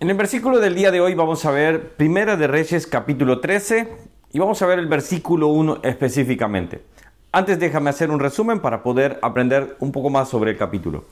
En 0.00 0.10
el 0.10 0.16
versículo 0.16 0.60
del 0.60 0.76
día 0.76 0.92
de 0.92 1.00
hoy 1.00 1.16
vamos 1.16 1.44
a 1.44 1.50
ver 1.50 1.96
Primera 1.96 2.36
de 2.36 2.46
Reyes 2.46 2.86
capítulo 2.86 3.40
13 3.40 3.88
y 4.32 4.38
vamos 4.38 4.62
a 4.62 4.66
ver 4.66 4.78
el 4.78 4.86
versículo 4.86 5.48
1 5.48 5.80
específicamente. 5.82 6.84
Antes 7.32 7.58
déjame 7.58 7.90
hacer 7.90 8.12
un 8.12 8.20
resumen 8.20 8.60
para 8.60 8.84
poder 8.84 9.18
aprender 9.22 9.76
un 9.80 9.90
poco 9.90 10.08
más 10.08 10.28
sobre 10.28 10.52
el 10.52 10.56
capítulo. 10.56 11.06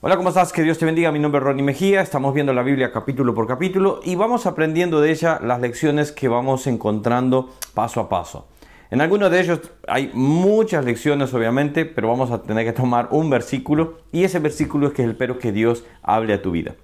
Hola, 0.00 0.16
¿cómo 0.16 0.28
estás? 0.28 0.52
Que 0.52 0.62
Dios 0.62 0.78
te 0.78 0.86
bendiga. 0.86 1.10
Mi 1.10 1.18
nombre 1.18 1.40
es 1.40 1.44
Ronnie 1.44 1.64
Mejía. 1.64 2.02
Estamos 2.02 2.32
viendo 2.32 2.52
la 2.52 2.62
Biblia 2.62 2.92
capítulo 2.92 3.34
por 3.34 3.48
capítulo 3.48 3.98
y 4.04 4.14
vamos 4.14 4.46
aprendiendo 4.46 5.00
de 5.00 5.10
ella 5.10 5.40
las 5.42 5.60
lecciones 5.60 6.12
que 6.12 6.28
vamos 6.28 6.68
encontrando 6.68 7.52
paso 7.74 7.98
a 7.98 8.08
paso. 8.08 8.46
En 8.92 9.00
algunos 9.00 9.32
de 9.32 9.40
ellos 9.40 9.58
hay 9.88 10.08
muchas 10.14 10.84
lecciones, 10.84 11.34
obviamente, 11.34 11.84
pero 11.84 12.06
vamos 12.06 12.30
a 12.30 12.42
tener 12.42 12.64
que 12.64 12.72
tomar 12.72 13.08
un 13.10 13.28
versículo 13.28 13.98
y 14.12 14.22
ese 14.22 14.38
versículo 14.38 14.86
es 14.86 14.92
que 14.92 15.02
espero 15.02 15.40
que 15.40 15.50
Dios 15.50 15.82
hable 16.04 16.32
a 16.32 16.40
tu 16.40 16.52
vida. 16.52 16.76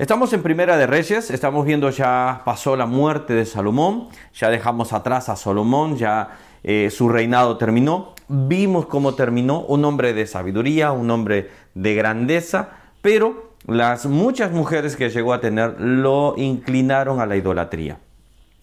Estamos 0.00 0.32
en 0.32 0.42
Primera 0.42 0.78
de 0.78 0.86
Reyes, 0.86 1.30
estamos 1.30 1.66
viendo 1.66 1.90
ya 1.90 2.40
pasó 2.46 2.74
la 2.74 2.86
muerte 2.86 3.34
de 3.34 3.44
Salomón, 3.44 4.08
ya 4.32 4.48
dejamos 4.48 4.94
atrás 4.94 5.28
a 5.28 5.36
Salomón, 5.36 5.98
ya 5.98 6.38
eh, 6.62 6.88
su 6.90 7.10
reinado 7.10 7.58
terminó, 7.58 8.14
vimos 8.26 8.86
cómo 8.86 9.14
terminó, 9.14 9.60
un 9.60 9.84
hombre 9.84 10.14
de 10.14 10.26
sabiduría, 10.26 10.92
un 10.92 11.10
hombre 11.10 11.50
de 11.74 11.94
grandeza, 11.94 12.70
pero 13.02 13.52
las 13.66 14.06
muchas 14.06 14.52
mujeres 14.52 14.96
que 14.96 15.10
llegó 15.10 15.34
a 15.34 15.42
tener 15.42 15.78
lo 15.78 16.32
inclinaron 16.38 17.20
a 17.20 17.26
la 17.26 17.36
idolatría. 17.36 17.98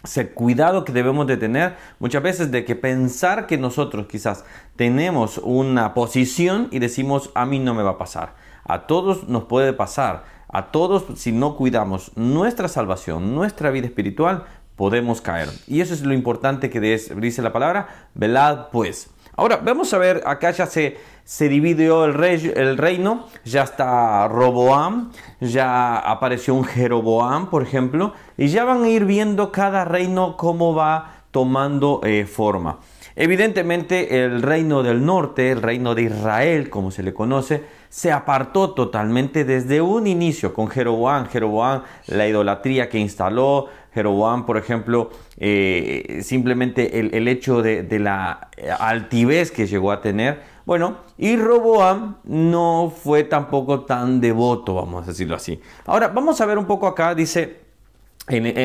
Ese 0.03 0.29
cuidado 0.29 0.85
que 0.85 0.91
debemos 0.91 1.27
de 1.27 1.37
tener 1.37 1.75
muchas 1.99 2.23
veces 2.23 2.49
de 2.49 2.65
que 2.65 2.75
pensar 2.75 3.45
que 3.45 3.59
nosotros 3.59 4.07
quizás 4.07 4.43
tenemos 4.75 5.37
una 5.43 5.93
posición 5.93 6.69
y 6.71 6.79
decimos 6.79 7.29
a 7.35 7.45
mí 7.45 7.59
no 7.59 7.75
me 7.75 7.83
va 7.83 7.91
a 7.91 7.97
pasar. 7.99 8.47
A 8.67 8.85
todos 8.85 9.27
nos 9.27 9.45
puede 9.45 9.73
pasar 9.73 10.37
a 10.49 10.71
todos, 10.71 11.05
si 11.15 11.31
no 11.31 11.55
cuidamos 11.55 12.11
nuestra 12.15 12.67
salvación, 12.67 13.35
nuestra 13.35 13.69
vida 13.69 13.87
espiritual, 13.87 14.45
podemos 14.75 15.21
caer. 15.21 15.49
Y 15.67 15.81
eso 15.81 15.93
es 15.93 16.01
lo 16.01 16.13
importante 16.13 16.69
que 16.69 16.79
dice 16.79 17.41
la 17.41 17.51
palabra, 17.51 17.87
velad 18.13 18.67
pues. 18.71 19.09
Ahora, 19.35 19.57
vamos 19.63 19.93
a 19.93 19.97
ver, 19.97 20.23
acá 20.25 20.51
ya 20.51 20.65
se, 20.65 20.97
se 21.23 21.47
dividió 21.47 22.05
el, 22.05 22.13
rey, 22.13 22.51
el 22.55 22.77
reino, 22.77 23.27
ya 23.45 23.63
está 23.63 24.27
Roboam, 24.27 25.11
ya 25.39 25.97
apareció 25.97 26.55
un 26.55 26.63
Jeroboam, 26.63 27.49
por 27.49 27.61
ejemplo, 27.61 28.13
y 28.35 28.47
ya 28.47 28.63
van 28.63 28.83
a 28.83 28.89
ir 28.89 29.05
viendo 29.05 29.51
cada 29.51 29.85
reino 29.85 30.37
cómo 30.37 30.73
va 30.73 31.23
tomando 31.31 32.01
eh, 32.03 32.25
forma. 32.25 32.79
Evidentemente 33.19 34.23
el 34.23 34.43
reino 34.43 34.83
del 34.83 35.03
norte, 35.03 35.49
el 35.49 35.63
reino 35.63 35.95
de 35.95 36.03
Israel, 36.03 36.69
como 36.69 36.91
se 36.91 37.01
le 37.01 37.15
conoce, 37.15 37.63
se 37.89 38.11
apartó 38.11 38.75
totalmente 38.75 39.43
desde 39.43 39.81
un 39.81 40.05
inicio 40.05 40.53
con 40.53 40.67
Jeroboam. 40.67 41.25
Jeroboam, 41.25 41.81
la 42.05 42.27
idolatría 42.27 42.89
que 42.89 42.99
instaló, 42.99 43.69
Jeroboam, 43.91 44.45
por 44.45 44.57
ejemplo, 44.57 45.09
eh, 45.37 46.19
simplemente 46.21 46.99
el, 46.99 47.27
hecho 47.27 47.63
de, 47.63 47.81
de, 47.81 47.97
la 47.97 48.51
altivez 48.79 49.49
que 49.49 49.65
llegó 49.65 49.91
a 49.91 49.99
tener. 49.99 50.43
Bueno, 50.67 50.97
y 51.17 51.37
Roboam 51.37 52.17
no 52.25 52.93
fue 52.95 53.23
tampoco 53.23 53.85
tan 53.85 54.21
devoto, 54.21 54.75
vamos 54.75 55.05
a 55.05 55.07
decirlo 55.07 55.37
así. 55.37 55.59
Ahora, 55.87 56.09
vamos 56.09 56.39
a 56.39 56.45
ver 56.45 56.59
un 56.59 56.65
poco 56.65 56.85
acá, 56.85 57.15
dice 57.15 57.66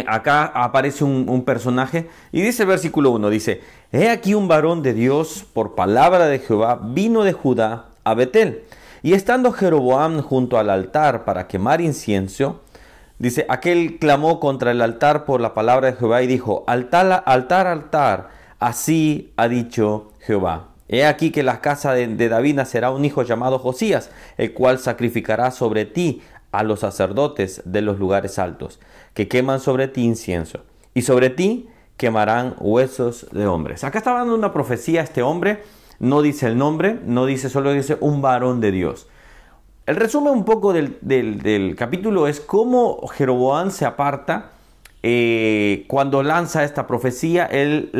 acá 0.09 0.47
aparece 0.47 1.05
un, 1.05 1.45
personaje 1.45 2.09
y 2.33 2.43
dice 2.43 2.65
el 2.65 2.69
versículo 2.69 3.11
1, 3.13 3.31
dice, 3.31 3.61
He 3.93 4.09
aquí 4.09 4.35
un 4.35 4.49
varón 4.49 4.83
de 4.83 4.93
Dios 4.93 5.45
por 5.53 5.75
palabra 5.75 6.27
de 6.27 6.41
Jehová 6.41 6.81
vino 6.83 7.23
de 7.23 7.33
Judá 7.33 7.87
a 8.03 8.15
Betel. 8.15 8.65
Y 9.03 9.15
estando 9.15 9.53
Jeroboam 9.53 10.21
junto 10.21 10.59
al 10.59 10.71
altar 10.71 11.25
para 11.25 11.47
quemar 11.47 11.81
incienso, 11.81 12.63
dice, 13.19 13.47
aquel 13.49 13.99
clamó 13.99 14.41
contra 14.41 14.73
el 14.73 14.81
altar 14.81 15.25
por 15.25 15.41
la 15.41 15.55
palabra 15.55 15.91
de 15.91 15.97
Jehová 15.97 16.23
y 16.23 16.27
dijo, 16.27 16.65
altar, 16.67 17.23
altar, 17.27 17.67
altar, 17.69 18.31
así 18.59 19.33
ha 19.37 19.49
dicho 19.49 20.13
Jehová. 20.21 20.69
He 20.89 21.07
aquí 21.07 21.31
que 21.31 21.43
la 21.43 21.61
casa 21.61 21.95
de, 21.95 22.07
de 22.07 22.53
nacerá 22.53 22.91
un 22.91 23.05
hijo 23.05 23.23
llamado 23.23 23.59
Josías, 23.59 24.11
el 24.37 24.53
cual 24.53 24.79
sacrificará 24.79 25.51
sobre 25.51 25.85
ti 25.85 26.21
a 26.53 26.63
los 26.63 26.81
sacerdotes 26.81 27.63
de 27.65 27.83
los 27.83 27.99
lugares 27.99 28.39
altos, 28.39 28.79
que 29.15 29.27
queman 29.27 29.59
sobre 29.59 29.89
ti 29.89 30.05
incienso, 30.05 30.61
y 30.95 31.03
sobre 31.03 31.31
ti 31.31 31.69
quemarán 31.97 32.55
huesos 32.59 33.27
de 33.33 33.47
hombres. 33.47 33.85
Acá 33.85 33.99
está 33.99 34.13
dando 34.13 34.35
una 34.35 34.53
profecía 34.53 35.03
este 35.03 35.23
hombre, 35.23 35.63
no 35.99 36.23
dice 36.23 36.47
el 36.47 36.59
nombre, 36.59 36.99
no 37.05 37.27
dice, 37.27 37.49
solo 37.49 37.73
dice 37.73 37.97
un 38.01 38.23
varón 38.23 38.61
de 38.61 38.73
Dios. 38.73 39.09
El 39.87 39.97
resumen 39.97 40.33
un 40.33 40.45
poco 40.45 40.73
del, 40.73 41.75
capítulo 41.77 42.29
es 42.29 42.41
cómo 42.41 43.07
Jeroboam 43.09 43.71
se 43.71 43.85
aparta 43.85 44.51
eh, 45.03 45.85
cuando 45.89 46.23
lanza 46.23 46.63
esta 46.63 46.87
profecía, 46.87 47.47
él, 47.47 47.91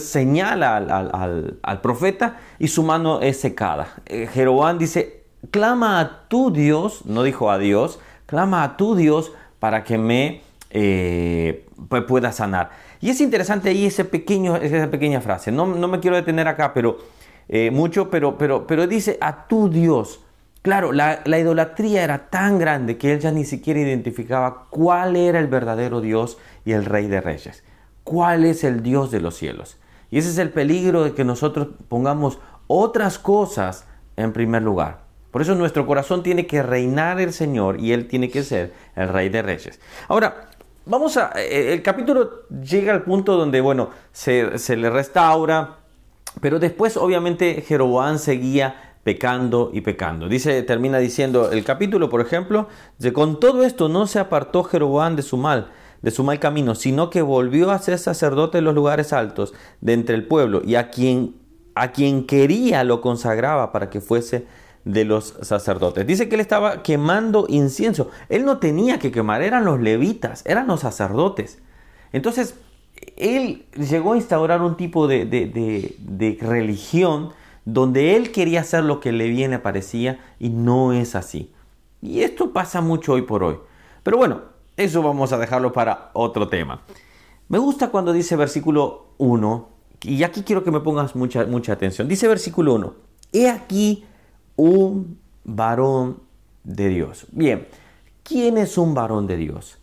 señala 0.00 0.76
al, 0.76 1.80
profeta 1.80 2.36
y 2.60 2.68
su 2.68 2.84
mano 2.84 3.20
es 3.20 3.40
secada. 3.40 3.88
Eh, 4.06 4.28
Jeroboam 4.32 4.78
dice, 4.78 5.17
clama 5.50 6.00
a 6.00 6.28
tu 6.28 6.50
Dios, 6.50 7.04
no 7.04 7.22
dijo 7.22 7.50
a 7.50 7.58
Dios, 7.58 8.00
clama 8.26 8.62
a 8.62 8.76
tu 8.76 8.94
Dios 8.94 9.32
para 9.58 9.84
que 9.84 9.98
me 9.98 10.42
eh, 10.70 11.66
pueda 12.06 12.32
sanar. 12.32 12.70
Y 13.00 13.10
es 13.10 13.20
interesante 13.20 13.70
ahí 13.70 13.86
ese 13.86 14.04
pequeño, 14.04 14.56
esa 14.56 14.90
pequeña 14.90 15.20
frase. 15.20 15.52
No, 15.52 15.66
me 15.66 16.00
quiero 16.00 16.16
detener 16.16 16.48
acá, 16.48 16.74
pero 16.74 16.98
eh, 17.48 17.70
mucho, 17.70 18.10
pero, 18.10 18.36
pero, 18.36 18.66
pero 18.66 18.86
dice 18.86 19.18
a 19.20 19.46
tu 19.46 19.68
Dios. 19.68 20.20
Claro, 20.62 20.92
la, 20.92 21.20
la, 21.24 21.38
idolatría 21.38 22.02
era 22.02 22.28
tan 22.30 22.58
grande 22.58 22.98
que 22.98 23.12
él 23.12 23.20
ya 23.20 23.30
ni 23.30 23.44
siquiera 23.44 23.80
identificaba 23.80 24.66
cuál 24.70 25.14
era 25.14 25.38
el 25.38 25.46
verdadero 25.46 26.00
Dios 26.00 26.36
y 26.64 26.72
el 26.72 26.84
Rey 26.84 27.06
de 27.06 27.20
Reyes. 27.20 27.62
¿Cuál 28.02 28.44
es 28.44 28.64
el 28.64 28.82
Dios 28.82 29.10
de 29.10 29.20
los 29.20 29.36
cielos? 29.36 29.78
Y 30.10 30.18
ese 30.18 30.30
es 30.30 30.38
el 30.38 30.50
peligro 30.50 31.04
de 31.04 31.14
que 31.14 31.24
nosotros 31.24 31.68
pongamos 31.88 32.38
otras 32.66 33.18
cosas 33.18 33.86
en 34.16 34.32
primer 34.32 34.62
lugar. 34.62 35.07
Por 35.38 35.44
eso 35.44 35.54
nuestro 35.54 35.86
corazón 35.86 36.24
tiene 36.24 36.48
que 36.48 36.64
reinar 36.64 37.20
el 37.20 37.32
Señor 37.32 37.78
y 37.78 37.92
Él 37.92 38.08
tiene 38.08 38.28
que 38.28 38.42
ser 38.42 38.72
el 38.96 39.08
Rey 39.08 39.28
de 39.28 39.40
Reyes. 39.40 39.78
Ahora, 40.08 40.48
vamos 40.84 41.16
a. 41.16 41.30
Eh, 41.36 41.74
el 41.74 41.80
capítulo 41.80 42.48
llega 42.60 42.92
al 42.92 43.04
punto 43.04 43.36
donde, 43.36 43.60
bueno, 43.60 43.90
se, 44.10 44.58
se 44.58 44.76
le 44.76 44.90
restaura, 44.90 45.76
pero 46.40 46.58
después, 46.58 46.96
obviamente, 46.96 47.62
Jeroboam 47.64 48.18
seguía 48.18 48.96
pecando 49.04 49.70
y 49.72 49.82
pecando. 49.82 50.28
Dice, 50.28 50.64
termina 50.64 50.98
diciendo 50.98 51.52
el 51.52 51.62
capítulo, 51.62 52.10
por 52.10 52.20
ejemplo, 52.20 52.66
de 52.98 53.12
con 53.12 53.38
todo 53.38 53.62
esto 53.62 53.88
no 53.88 54.08
se 54.08 54.18
apartó 54.18 54.64
Jeroboam 54.64 55.14
de 55.14 55.22
su 55.22 55.36
mal, 55.36 55.70
de 56.02 56.10
su 56.10 56.24
mal 56.24 56.40
camino, 56.40 56.74
sino 56.74 57.10
que 57.10 57.22
volvió 57.22 57.70
a 57.70 57.78
ser 57.78 58.00
sacerdote 58.00 58.58
en 58.58 58.64
los 58.64 58.74
lugares 58.74 59.12
altos 59.12 59.54
de 59.80 59.92
entre 59.92 60.16
el 60.16 60.26
pueblo 60.26 60.62
y 60.64 60.74
a 60.74 60.90
quien 60.90 61.36
a 61.76 61.92
quien 61.92 62.26
quería 62.26 62.82
lo 62.82 63.00
consagraba 63.00 63.70
para 63.70 63.88
que 63.88 64.00
fuese 64.00 64.48
de 64.88 65.04
los 65.04 65.34
sacerdotes. 65.42 66.06
Dice 66.06 66.30
que 66.30 66.36
él 66.36 66.40
estaba 66.40 66.82
quemando 66.82 67.44
incienso. 67.50 68.10
Él 68.30 68.46
no 68.46 68.56
tenía 68.56 68.98
que 68.98 69.12
quemar, 69.12 69.42
eran 69.42 69.66
los 69.66 69.80
levitas, 69.80 70.42
eran 70.46 70.66
los 70.66 70.80
sacerdotes. 70.80 71.58
Entonces, 72.12 72.54
él 73.16 73.66
llegó 73.76 74.14
a 74.14 74.16
instaurar 74.16 74.62
un 74.62 74.78
tipo 74.78 75.06
de, 75.06 75.26
de, 75.26 76.38
religión 76.40 77.32
donde 77.66 78.16
él 78.16 78.32
quería 78.32 78.62
hacer 78.62 78.82
lo 78.82 78.98
que 78.98 79.12
le 79.12 79.28
viene 79.28 79.58
parecía 79.58 80.20
y 80.40 80.48
no 80.48 80.94
es 80.94 81.14
así. 81.14 81.52
Y 82.00 82.22
esto 82.22 82.54
pasa 82.54 82.80
mucho 82.80 83.12
hoy 83.12 83.22
por 83.22 83.44
hoy. 83.44 83.58
Pero 84.02 84.16
bueno, 84.16 84.40
eso 84.78 85.02
vamos 85.02 85.34
a 85.34 85.38
dejarlo 85.38 85.70
para 85.70 86.10
otro 86.14 86.48
tema. 86.48 86.80
Me 87.48 87.58
gusta 87.58 87.90
cuando 87.90 88.14
dice 88.14 88.36
versículo 88.36 89.08
1, 89.18 89.68
y 90.00 90.22
aquí 90.22 90.44
quiero 90.44 90.64
que 90.64 90.70
me 90.70 90.80
pongas 90.80 91.14
mucha, 91.14 91.44
mucha 91.44 91.74
atención. 91.74 92.08
Dice 92.08 92.26
versículo 92.26 92.72
1, 92.74 92.94
he 93.34 93.50
aquí 93.50 94.06
un 94.58 95.18
varón 95.44 96.18
de 96.64 96.88
Dios. 96.88 97.26
Bien, 97.30 97.68
¿quién 98.24 98.58
es 98.58 98.76
un 98.76 98.92
varón 98.92 99.28
de 99.28 99.36
Dios? 99.36 99.78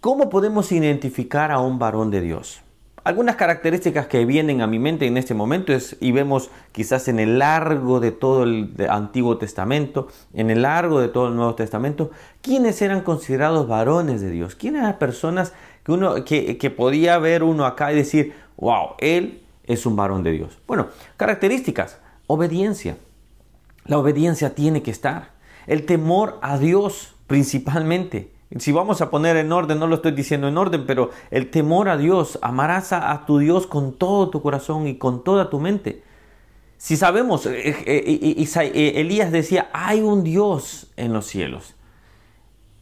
¿Cómo 0.00 0.30
podemos 0.30 0.72
identificar 0.72 1.52
a 1.52 1.60
un 1.60 1.78
varón 1.78 2.10
de 2.10 2.22
Dios? 2.22 2.62
Algunas 3.04 3.36
características 3.36 4.06
que 4.06 4.24
vienen 4.24 4.62
a 4.62 4.66
mi 4.66 4.78
mente 4.78 5.06
en 5.06 5.18
este 5.18 5.34
momento 5.34 5.72
es, 5.72 5.98
y 6.00 6.12
vemos 6.12 6.50
quizás 6.72 7.08
en 7.08 7.20
el 7.20 7.38
largo 7.38 8.00
de 8.00 8.10
todo 8.10 8.44
el 8.44 8.74
Antiguo 8.88 9.36
Testamento, 9.36 10.08
en 10.32 10.50
el 10.50 10.62
largo 10.62 10.98
de 10.98 11.08
todo 11.08 11.28
el 11.28 11.36
Nuevo 11.36 11.54
Testamento, 11.54 12.10
quiénes 12.40 12.80
eran 12.80 13.02
considerados 13.02 13.68
varones 13.68 14.22
de 14.22 14.30
Dios, 14.30 14.54
quiénes 14.54 14.80
eran 14.80 14.98
personas 14.98 15.52
que, 15.84 15.92
uno, 15.92 16.24
que, 16.24 16.56
que 16.56 16.70
podía 16.70 17.18
ver 17.18 17.42
uno 17.42 17.66
acá 17.66 17.92
y 17.92 17.96
decir, 17.96 18.32
wow, 18.56 18.94
él 18.98 19.42
es 19.64 19.84
un 19.84 19.94
varón 19.94 20.22
de 20.22 20.32
Dios. 20.32 20.58
Bueno, 20.66 20.88
características, 21.18 21.98
obediencia, 22.26 22.96
la 23.86 23.98
obediencia 23.98 24.54
tiene 24.54 24.82
que 24.82 24.90
estar. 24.90 25.32
El 25.66 25.86
temor 25.86 26.38
a 26.42 26.58
Dios 26.58 27.14
principalmente. 27.26 28.32
Si 28.58 28.70
vamos 28.72 29.00
a 29.00 29.10
poner 29.10 29.36
en 29.36 29.50
orden, 29.52 29.78
no 29.78 29.86
lo 29.86 29.96
estoy 29.96 30.12
diciendo 30.12 30.46
en 30.48 30.56
orden, 30.56 30.86
pero 30.86 31.10
el 31.30 31.50
temor 31.50 31.88
a 31.88 31.96
Dios, 31.96 32.38
amarás 32.42 32.92
a, 32.92 33.24
tu 33.26 33.38
Dios 33.38 33.66
con 33.66 33.92
todo 33.94 34.30
tu 34.30 34.40
corazón 34.40 34.86
y 34.86 34.96
con 34.96 35.24
toda 35.24 35.50
tu 35.50 35.58
mente. 35.58 36.04
Si 36.78 36.96
sabemos, 36.96 37.46
eh, 37.46 37.70
eh, 37.70 37.84
eh, 37.86 38.92
Elías 38.96 39.32
decía, 39.32 39.68
hay 39.72 40.00
un 40.00 40.22
Dios 40.22 40.92
en 40.96 41.12
los 41.12 41.26
cielos. 41.26 41.74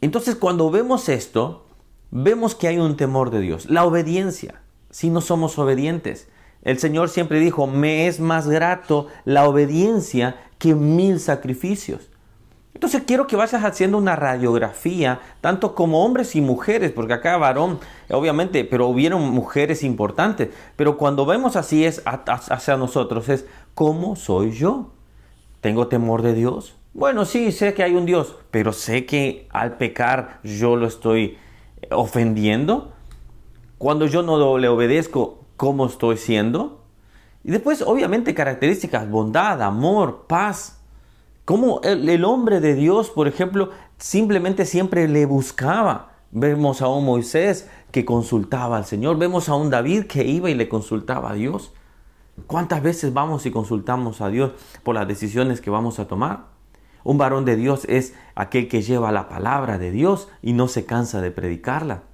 Entonces 0.03 0.37
cuando 0.37 0.71
vemos 0.71 1.09
esto, 1.09 1.67
vemos 2.11 2.55
que 2.55 2.69
hay 2.69 2.79
un 2.79 2.97
temor 2.97 3.31
de 3.31 3.41
Dios. 3.41 3.71
La 3.71 3.85
obediencia, 3.85 4.61
si 4.91 5.09
no 5.09 5.23
somos 5.23 5.59
obedientes. 5.59 6.29
El 6.63 6.79
Señor 6.79 7.09
siempre 7.09 7.41
dijo, 7.41 7.67
me 7.67 8.07
es 8.07 8.21
más 8.21 8.49
grato 8.49 9.09
la 9.25 9.49
obediencia 9.49 10.37
que 10.65 10.75
mil 10.75 11.21
sacrificios. 11.21 12.09
Entonces 12.73 13.03
quiero 13.07 13.27
que 13.27 13.37
vayas 13.37 13.63
haciendo 13.65 13.99
una 13.99 14.17
radiografía, 14.17 15.21
tanto 15.43 15.75
como 15.75 16.03
hombres 16.03 16.35
y 16.37 16.41
mujeres, 16.41 16.91
porque 16.91 17.13
acá 17.13 17.37
varón, 17.37 17.81
obviamente, 18.11 18.65
pero 18.65 18.87
hubieron 18.87 19.29
mujeres 19.29 19.83
importantes, 19.83 20.49
pero 20.75 20.97
cuando 20.97 21.27
vemos 21.27 21.57
así 21.57 21.85
es 21.85 22.03
hacia 22.07 22.79
nosotros, 22.79 23.29
es 23.29 23.45
¿cómo 23.75 24.17
soy 24.17 24.53
yo? 24.53 24.93
¿Tengo 25.61 25.89
temor 25.89 26.23
de 26.23 26.33
Dios? 26.33 26.75
Bueno, 26.95 27.27
sí, 27.27 27.53
sé 27.53 27.75
que 27.75 27.83
hay 27.83 27.95
un 27.95 28.07
Dios, 28.07 28.37
pero 28.51 28.73
sé 28.73 29.05
que 29.05 29.47
al 29.51 29.77
pecar 29.77 30.41
yo 30.45 30.77
lo 30.77 30.87
estoy 30.87 31.37
ofendiendo. 31.91 32.95
Cuando 33.77 34.07
yo 34.07 34.23
no 34.23 34.57
le 34.57 34.69
obedezco, 34.69 35.45
¿cómo 35.59 35.85
estoy 35.85 36.17
siendo? 36.17 36.84
Y 37.45 37.51
después, 37.51 37.83
obviamente, 37.83 38.35
características, 38.35 39.09
bondad, 39.09 39.61
amor, 39.63 40.25
paz, 40.27 40.81
como 41.45 41.83
el, 41.83 42.25
hombre 42.25 42.61
de 42.61 42.75
Dios, 42.75 43.11
por 43.11 43.29
ejemplo, 43.29 43.71
simplemente 43.99 44.65
siempre 44.65 45.07
le 45.09 45.27
buscaba. 45.27 46.13
Vemos 46.31 46.81
a 46.81 46.89
un 46.89 47.05
Moisés 47.05 47.69
que 47.91 48.07
consultaba 48.07 48.79
al 48.79 48.87
Señor. 48.87 49.19
Vemos 49.19 49.51
a 49.51 49.55
un 49.55 49.69
David 49.69 50.07
que 50.07 50.25
iba 50.25 50.49
y 50.49 50.55
le 50.55 50.71
consultaba 50.71 51.33
a 51.33 51.35
Dios. 51.35 51.75
¿Cuántas 52.47 52.83
veces 52.83 53.13
vamos 53.13 53.45
y 53.45 53.51
consultamos 53.51 54.23
a 54.23 54.31
Dios 54.31 54.53
por 54.83 54.95
las 54.95 55.07
decisiones 55.07 55.61
que 55.61 55.71
vamos 55.71 55.99
a 55.99 56.09
tomar? 56.09 56.47
Un 57.05 57.19
varón 57.19 57.45
de 57.45 57.57
Dios 57.57 57.85
es 57.91 58.15
aquel 58.35 58.69
que 58.69 58.81
lleva 58.81 59.13
la 59.13 59.29
palabra 59.29 59.77
de 59.77 59.91
Dios 59.91 60.29
y 60.41 60.55
no 60.55 60.67
se 60.67 60.87
cansa 60.87 61.21
de 61.21 61.31
predicarla. 61.31 62.05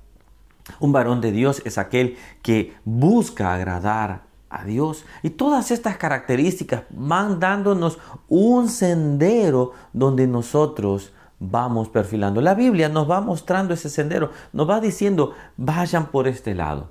Un 0.81 0.91
varón 0.91 1.21
de 1.21 1.31
Dios 1.31 1.62
es 1.65 1.79
aquel 1.79 2.19
que 2.43 2.75
busca 2.85 3.55
agradar 3.55 4.30
a 4.50 4.64
Dios. 4.64 5.05
Y 5.23 5.31
todas 5.31 5.70
estas 5.70 5.97
características 5.97 6.82
van 6.91 7.41
dándonos 7.41 7.99
un 8.29 8.69
sendero 8.69 9.73
donde 9.93 10.26
nosotros 10.26 11.12
vamos 11.38 11.88
perfilando. 11.88 12.41
La 12.41 12.55
Biblia 12.55 12.88
nos 12.88 13.11
va 13.11 13.20
mostrando 13.20 13.73
ese 13.73 13.88
sendero, 13.88 14.31
nos 14.52 14.69
va 14.69 14.81
diciendo, 14.81 15.32
vayan 15.56 16.06
por 16.11 16.29
este 16.29 16.55
lado. 16.55 16.91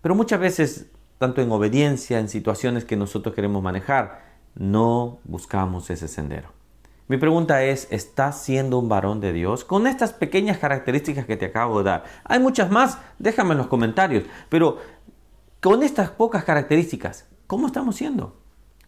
Pero 0.00 0.14
muchas 0.14 0.40
veces, 0.40 0.86
tanto 1.18 1.42
en 1.42 1.52
obediencia, 1.52 2.18
en 2.18 2.28
situaciones 2.28 2.84
que 2.84 2.96
nosotros 2.96 3.34
queremos 3.34 3.62
manejar, 3.62 4.22
no 4.54 5.18
buscamos 5.24 5.90
ese 5.90 6.08
sendero. 6.08 6.58
Mi 7.08 7.16
pregunta 7.16 7.64
es, 7.64 7.88
¿estás 7.90 8.42
siendo 8.42 8.78
un 8.78 8.90
varón 8.90 9.20
de 9.20 9.32
Dios? 9.32 9.64
Con 9.64 9.86
estas 9.86 10.12
pequeñas 10.12 10.58
características 10.58 11.24
que 11.24 11.38
te 11.38 11.46
acabo 11.46 11.78
de 11.78 11.84
dar. 11.84 12.04
Hay 12.24 12.38
muchas 12.38 12.70
más, 12.70 12.98
déjame 13.18 13.52
en 13.52 13.58
los 13.58 13.66
comentarios, 13.68 14.24
pero 14.50 14.76
con 15.60 15.82
estas 15.82 16.10
pocas 16.10 16.44
características, 16.44 17.26
¿cómo 17.46 17.66
estamos 17.66 17.96
siendo? 17.96 18.36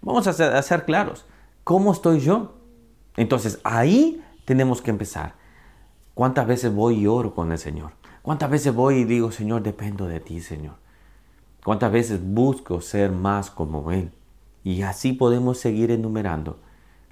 Vamos 0.03 0.27
a 0.27 0.63
ser, 0.63 0.85
claros. 0.85 1.27
¿Cómo 1.65 1.93
estoy 1.93 2.21
yo? 2.21 2.55
Entonces 3.17 3.61
ahí 3.65 4.23
tenemos 4.45 4.81
que 4.81 4.91
empezar. 4.91 5.35
¿Cuántas 6.15 6.47
veces 6.47 6.73
voy 6.75 7.01
y 7.01 7.07
oro 7.07 7.35
con 7.35 7.53
el 7.53 7.59
Señor? 7.59 7.93
¿Cuántas 8.23 8.51
veces 8.51 8.75
voy 8.75 8.97
y 8.97 9.05
digo, 9.05 9.31
Señor, 9.33 9.63
dependo 9.63 10.07
de 10.07 10.21
ti, 10.21 10.41
Señor? 10.41 10.75
¿Cuántas 11.65 11.93
veces 11.93 12.21
busco 12.23 12.81
ser 12.81 13.11
más 13.13 13.51
como 13.51 13.91
Él? 13.93 14.13
Y 14.65 14.83
así 14.83 15.13
podemos 15.13 15.59
seguir 15.59 15.91
enumerando. 15.91 16.59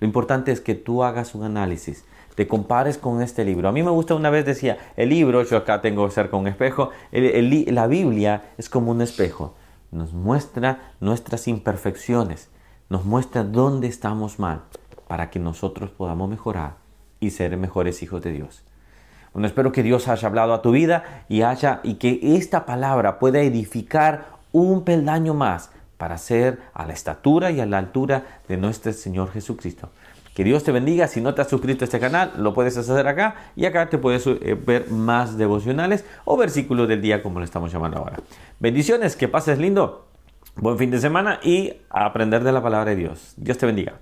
Lo 0.00 0.06
importante 0.06 0.52
es 0.52 0.60
que 0.60 0.74
tú 0.74 1.02
hagas 1.02 1.34
un 1.34 1.44
análisis 1.44 2.04
te 2.38 2.46
compares 2.46 2.98
con 2.98 3.20
este 3.20 3.44
libro. 3.44 3.68
A 3.68 3.72
mí 3.72 3.82
me 3.82 3.90
gusta 3.90 4.14
una 4.14 4.30
vez 4.30 4.46
decía, 4.46 4.78
el 4.96 5.08
libro, 5.08 5.42
yo 5.42 5.56
acá 5.56 5.80
tengo 5.80 6.08
cerca 6.08 6.36
un 6.36 6.46
espejo, 6.46 6.90
la 7.10 7.86
Biblia 7.88 8.52
es 8.56 8.68
como 8.68 8.92
un 8.92 9.02
espejo, 9.02 9.56
nos 9.90 10.12
muestra 10.12 10.92
nuestras 11.00 11.48
imperfecciones, 11.48 12.48
nos 12.90 13.04
muestra 13.04 13.42
dónde 13.42 13.88
estamos 13.88 14.38
mal, 14.38 14.60
para 15.08 15.30
que 15.30 15.40
nosotros 15.40 15.90
podamos 15.90 16.30
mejorar 16.30 16.76
y 17.18 17.30
ser 17.30 17.56
mejores 17.56 18.04
hijos 18.04 18.22
de 18.22 18.30
Dios. 18.30 18.62
Bueno, 19.32 19.48
espero 19.48 19.72
que 19.72 19.82
Dios 19.82 20.06
haya 20.06 20.28
hablado 20.28 20.54
a 20.54 20.62
tu 20.62 20.70
vida 20.70 21.24
y 21.28 21.42
haya 21.42 21.80
y 21.82 21.94
que 21.94 22.20
esta 22.36 22.66
palabra 22.66 23.18
pueda 23.18 23.40
edificar 23.40 24.26
un 24.52 24.84
peldaño 24.84 25.34
más 25.34 25.70
para 25.96 26.16
ser 26.18 26.60
a 26.72 26.86
la 26.86 26.92
estatura 26.92 27.50
y 27.50 27.58
a 27.58 27.66
la 27.66 27.78
altura 27.78 28.42
de 28.46 28.58
nuestro 28.58 28.92
Señor 28.92 29.32
Jesucristo. 29.32 29.90
Que 30.38 30.44
Dios 30.44 30.62
te 30.62 30.70
bendiga. 30.70 31.08
Si 31.08 31.20
no 31.20 31.34
te 31.34 31.42
has 31.42 31.48
suscrito 31.48 31.82
a 31.82 31.86
este 31.86 31.98
canal, 31.98 32.30
lo 32.38 32.54
puedes 32.54 32.76
hacer 32.76 33.08
acá 33.08 33.34
y 33.56 33.66
acá 33.66 33.88
te 33.88 33.98
puedes 33.98 34.24
eh, 34.24 34.54
ver 34.54 34.88
más 34.88 35.36
devocionales 35.36 36.04
o 36.24 36.36
versículos 36.36 36.86
del 36.86 37.02
día 37.02 37.24
como 37.24 37.40
lo 37.40 37.44
estamos 37.44 37.72
llamando 37.72 37.98
ahora. 37.98 38.20
Bendiciones, 38.60 39.16
que 39.16 39.26
pases 39.26 39.58
lindo. 39.58 40.06
Buen 40.54 40.78
fin 40.78 40.92
de 40.92 41.00
semana 41.00 41.40
y 41.42 41.72
aprender 41.90 42.44
de 42.44 42.52
la 42.52 42.62
palabra 42.62 42.90
de 42.90 42.94
Dios. 42.94 43.34
Dios 43.36 43.58
te 43.58 43.66
bendiga. 43.66 43.94